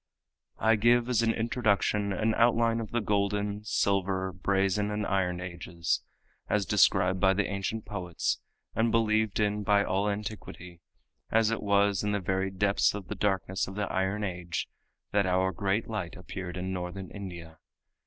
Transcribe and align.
I 0.57 0.77
give 0.77 1.07
as 1.09 1.21
an 1.21 1.31
introduction 1.31 2.11
an 2.11 2.33
outline 2.33 2.79
of 2.79 2.89
the 2.89 3.01
golden, 3.01 3.63
silver, 3.63 4.33
brazen 4.33 4.89
and 4.89 5.05
iron 5.05 5.39
ages, 5.39 6.01
as 6.49 6.65
described 6.65 7.19
by 7.19 7.35
the 7.35 7.45
ancient 7.45 7.85
poets 7.85 8.39
and 8.73 8.89
believed 8.89 9.39
in 9.39 9.61
by 9.61 9.83
all 9.83 10.09
antiquity, 10.09 10.81
as 11.29 11.51
it 11.51 11.61
was 11.61 12.03
in 12.03 12.13
the 12.13 12.19
very 12.19 12.49
depths 12.49 12.95
of 12.95 13.09
the 13.09 13.15
darkness 13.15 13.67
of 13.67 13.75
the 13.75 13.85
iron 13.93 14.23
age 14.23 14.67
that 15.11 15.27
our 15.27 15.51
great 15.51 15.87
light 15.87 16.15
appeared 16.17 16.57
in 16.57 16.73
Northern 16.73 17.11
India. 17.11 17.59